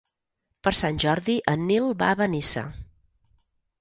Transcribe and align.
Per 0.67 0.71
Sant 0.77 0.97
Jordi 1.03 1.35
en 1.53 1.63
Nil 1.73 1.91
va 2.01 2.11
a 2.15 2.19
Benissa. 2.23 2.65